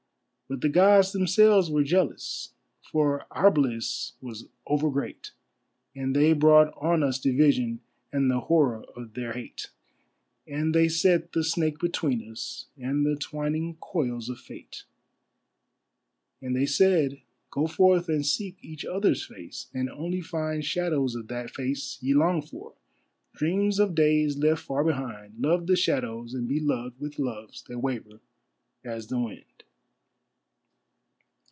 [0.49, 2.53] But the Gods themselves were jealous,
[2.91, 5.31] for our bliss was over great,
[5.95, 7.79] And they brought on us division,
[8.11, 9.69] and the horror of their Hate,
[10.45, 14.83] And they set the Snake between us, and the twining coils of Fate.
[16.41, 21.29] And they said, "Go forth and seek each other's face, and only find Shadows of
[21.29, 22.73] that face ye long for,
[23.35, 27.79] dreams of days left far behind, Love the shadows and be loved with loves that
[27.79, 28.19] waver
[28.83, 29.45] as the wind."